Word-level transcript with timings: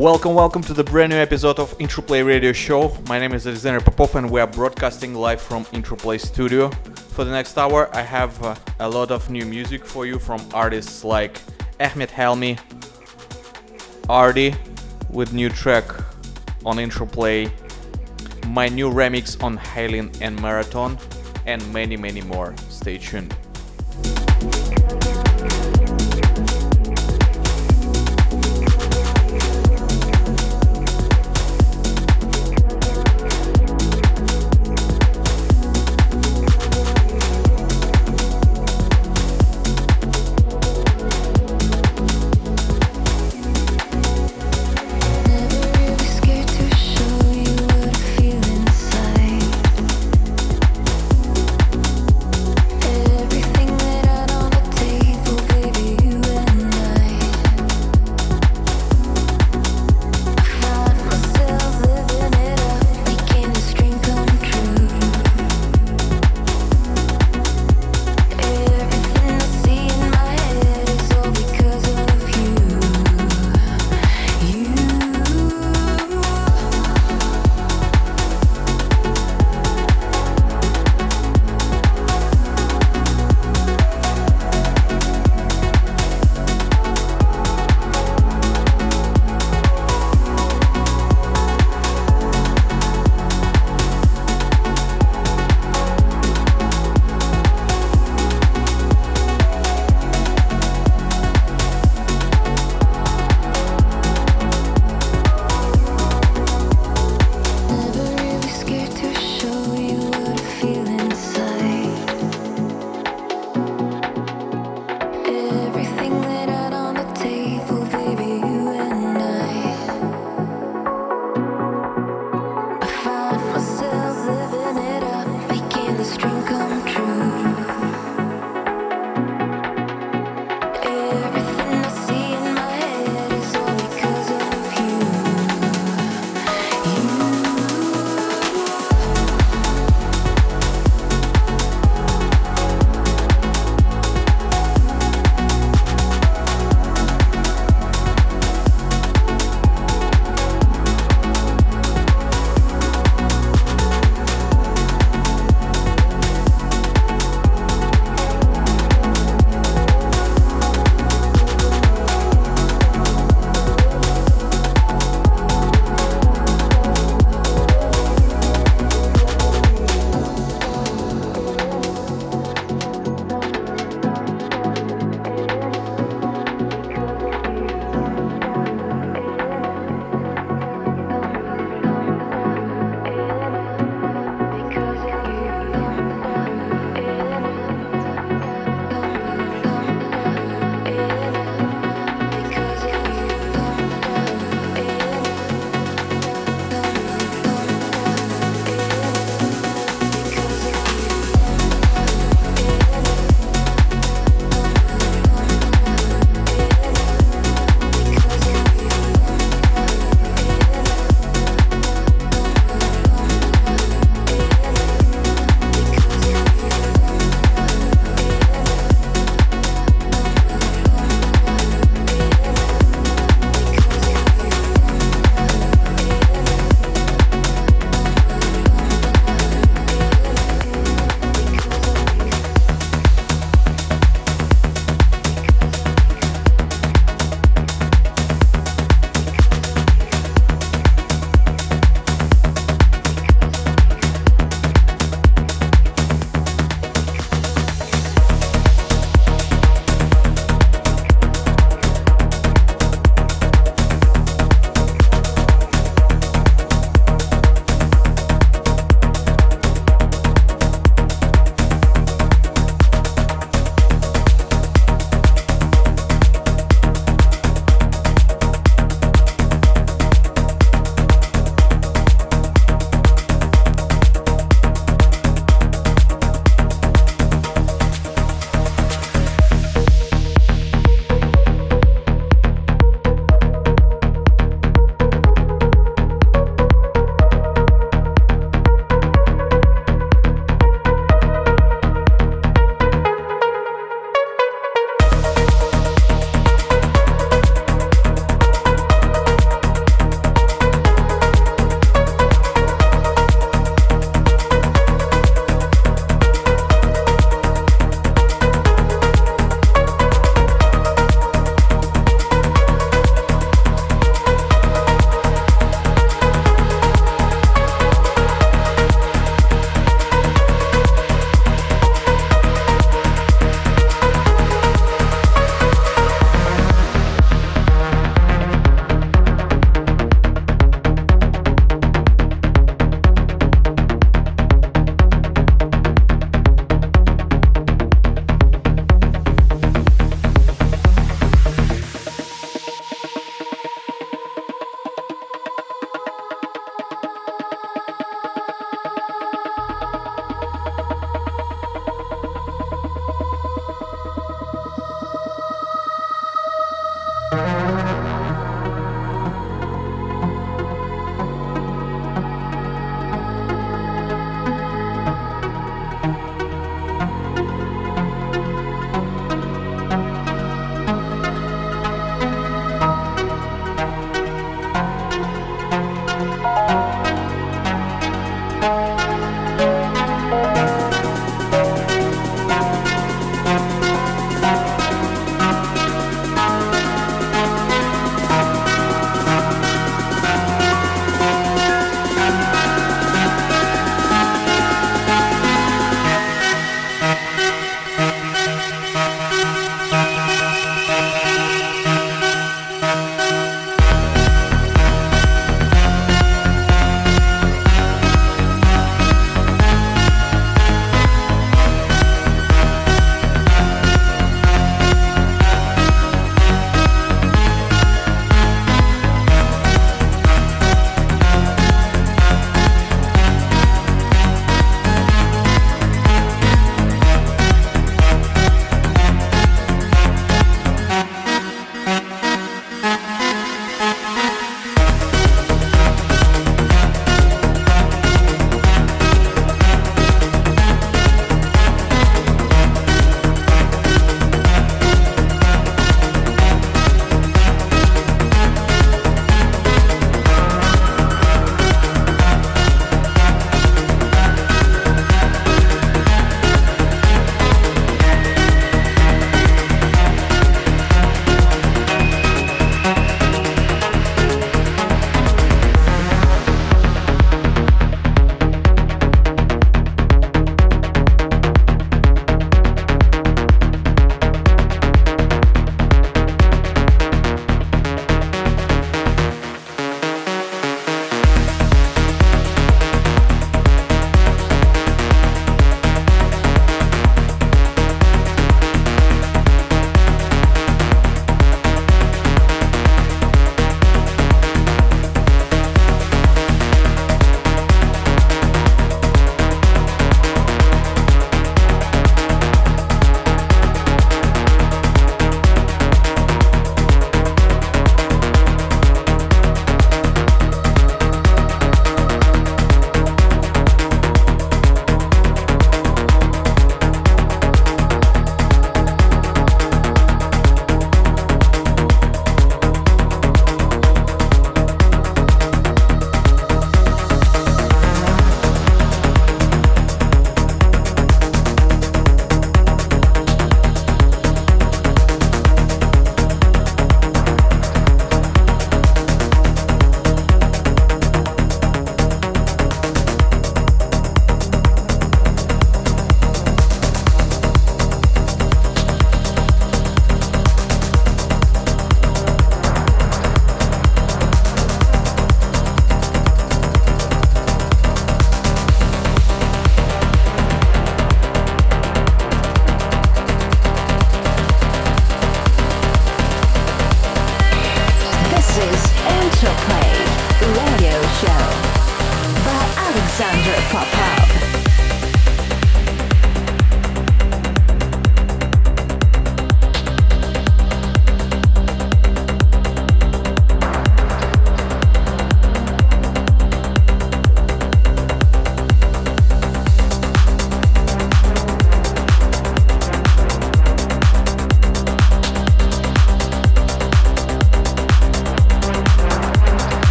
Welcome, 0.00 0.32
welcome 0.32 0.62
to 0.62 0.72
the 0.72 0.82
brand 0.82 1.12
new 1.12 1.18
episode 1.18 1.58
of 1.58 1.78
Interplay 1.78 2.22
Radio 2.22 2.54
Show. 2.54 2.96
My 3.06 3.18
name 3.18 3.34
is 3.34 3.46
Alexander 3.46 3.82
Popov 3.82 4.16
and 4.16 4.30
we 4.30 4.40
are 4.40 4.46
broadcasting 4.46 5.14
live 5.14 5.42
from 5.42 5.66
Interplay 5.74 6.16
Studio. 6.16 6.70
For 7.10 7.22
the 7.22 7.30
next 7.30 7.58
hour, 7.58 7.94
I 7.94 8.00
have 8.00 8.42
uh, 8.42 8.54
a 8.78 8.88
lot 8.88 9.10
of 9.10 9.28
new 9.28 9.44
music 9.44 9.84
for 9.84 10.06
you 10.06 10.18
from 10.18 10.40
artists 10.54 11.04
like 11.04 11.38
Ahmed 11.80 12.08
Helmi, 12.08 12.58
Ardi 14.08 14.54
with 15.10 15.34
new 15.34 15.50
track 15.50 15.84
on 16.64 16.78
Interplay, 16.78 17.52
my 18.46 18.68
new 18.68 18.90
remix 18.90 19.42
on 19.44 19.58
Halen 19.58 20.18
and 20.22 20.40
Marathon, 20.40 20.96
and 21.44 21.60
many, 21.74 21.98
many 21.98 22.22
more. 22.22 22.54
Stay 22.70 22.96
tuned. 22.96 23.36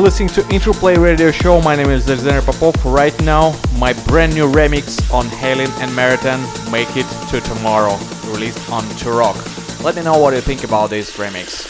You're 0.00 0.06
listening 0.06 0.30
to 0.30 0.48
Interplay 0.48 0.96
Radio 0.96 1.30
Show. 1.30 1.60
My 1.60 1.76
name 1.76 1.90
is 1.90 2.08
Alexander 2.08 2.40
Popov. 2.40 2.82
Right 2.86 3.12
now, 3.20 3.54
my 3.76 3.92
brand 4.08 4.32
new 4.32 4.50
remix 4.50 5.12
on 5.12 5.26
Halen 5.26 5.68
and 5.82 5.94
Meriton, 5.94 6.40
Make 6.72 6.88
It 6.96 7.04
to 7.28 7.38
Tomorrow, 7.42 7.98
released 8.32 8.70
on 8.70 8.82
Turok. 8.96 9.36
Let 9.84 9.96
me 9.96 10.02
know 10.02 10.16
what 10.16 10.32
you 10.32 10.40
think 10.40 10.64
about 10.64 10.88
this 10.88 11.18
remix. 11.18 11.68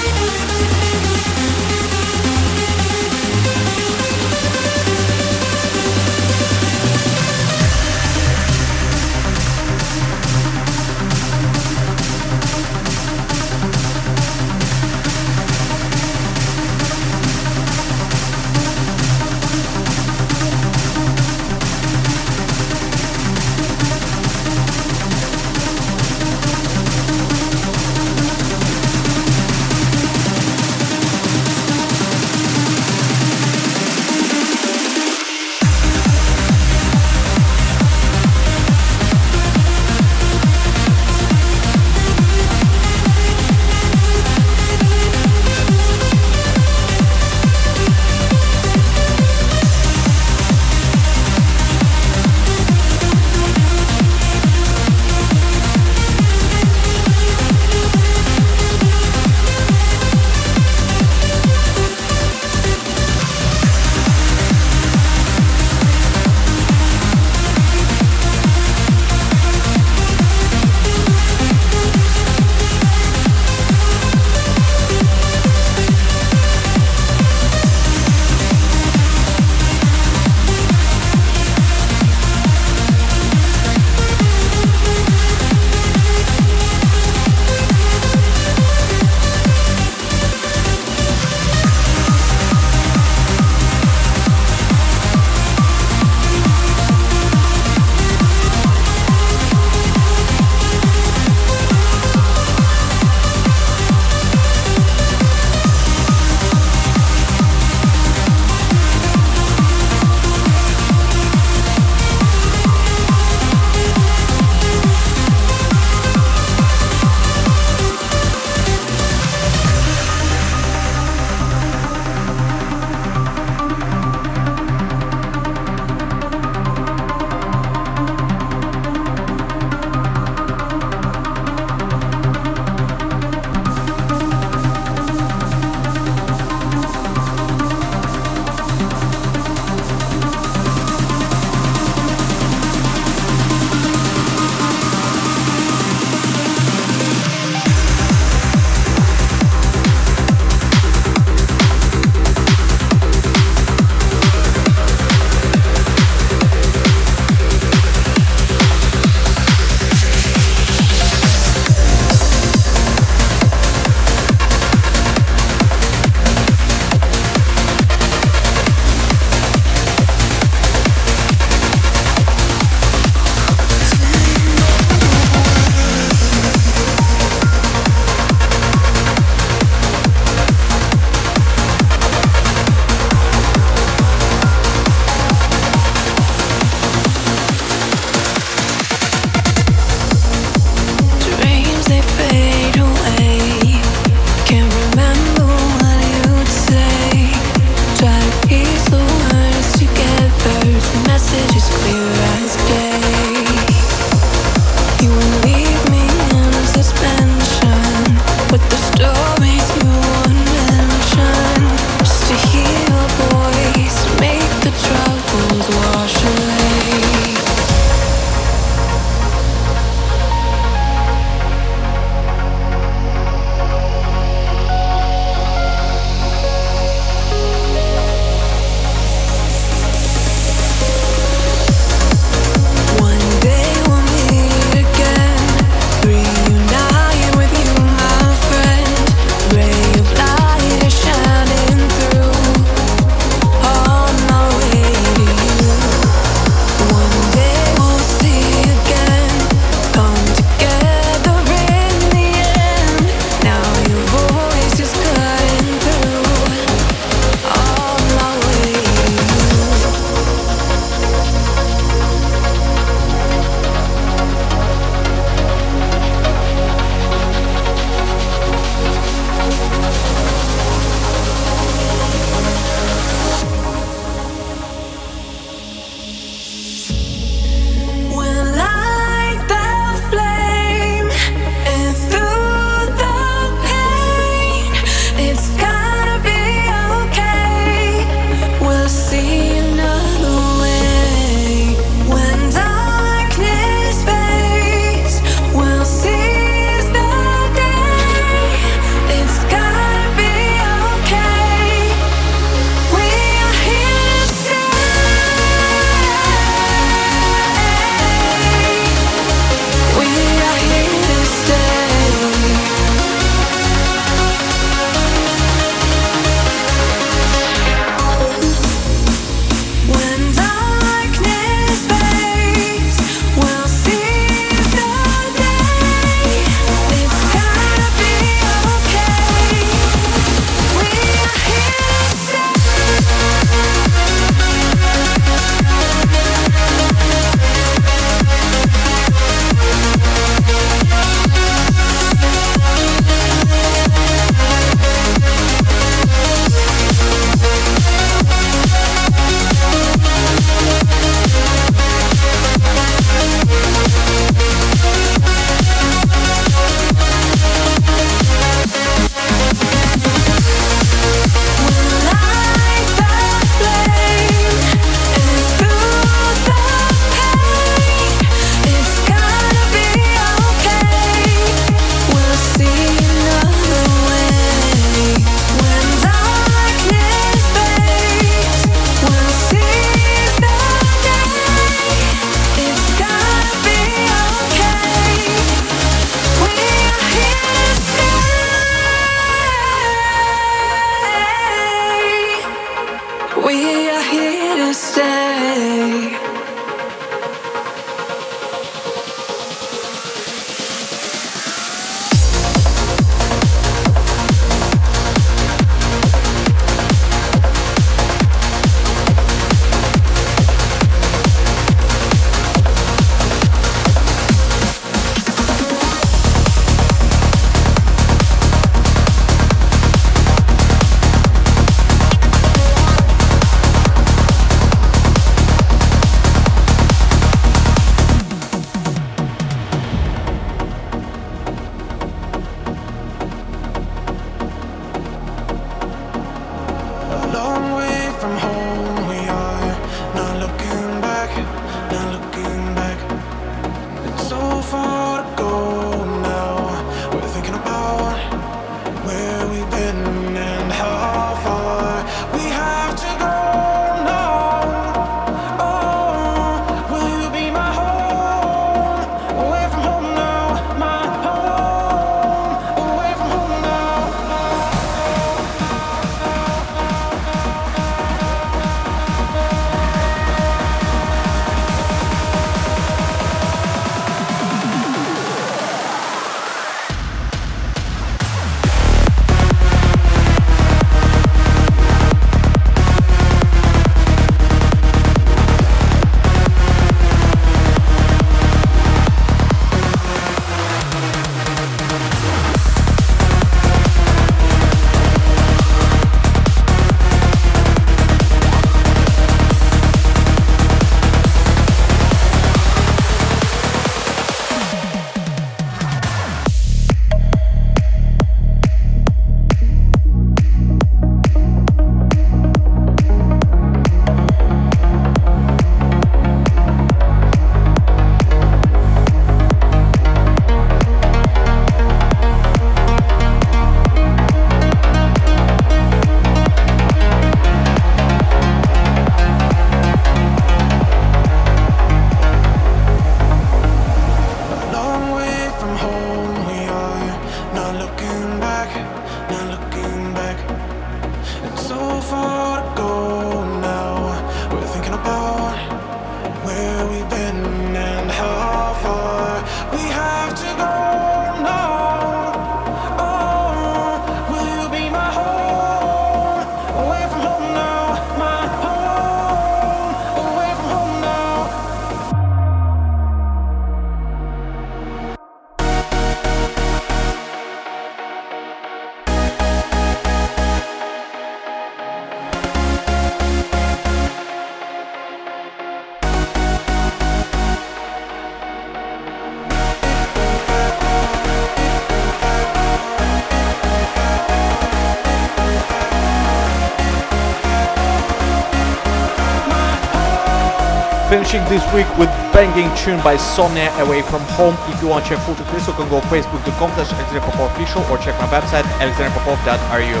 Finishing 591.34 591.58
this 591.58 591.74
week 591.74 591.86
with 591.98 592.08
banging 592.32 592.70
tune 592.76 593.02
by 593.02 593.16
Somnia 593.16 593.70
Away 593.80 594.02
From 594.02 594.22
Home. 594.36 594.56
If 594.72 594.80
you 594.82 594.88
want 594.88 595.04
to 595.04 595.10
check 595.14 595.24
full 595.24 595.34
track 595.34 595.52
list, 595.52 595.68
you 595.68 595.74
can 595.74 595.88
go 595.88 596.00
facebook.com 596.00 596.70
slash 596.74 596.92
official 596.92 597.82
or 597.90 597.98
check 597.98 598.18
my 598.20 598.26
website 598.28 598.64
alexanderpopov.ru. 598.78 600.00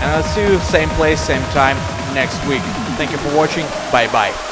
And 0.00 0.10
I'll 0.10 0.22
see 0.22 0.42
you 0.42 0.58
same 0.60 0.88
place, 0.90 1.20
same 1.20 1.42
time 1.50 1.76
next 2.14 2.38
week. 2.46 2.62
Thank 2.96 3.10
you 3.10 3.18
for 3.18 3.36
watching. 3.36 3.66
Bye 3.90 4.08
bye. 4.12 4.47